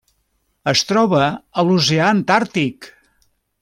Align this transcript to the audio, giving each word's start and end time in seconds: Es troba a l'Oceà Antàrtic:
Es 0.71 0.81
troba 0.93 1.21
a 1.27 1.67
l'Oceà 1.69 2.11
Antàrtic: 2.17 2.93